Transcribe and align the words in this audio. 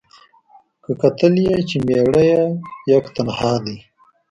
که 0.83 0.91
کتل 1.01 1.33
یې 1.45 1.55
چي 1.69 1.77
مېړه 1.85 2.23
یې 2.31 2.43
یک 2.91 3.05
تنها 3.15 3.53
دی 3.63 3.77